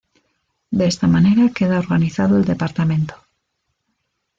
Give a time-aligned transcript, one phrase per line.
[0.71, 3.13] De esta manera queda organizado el departamento.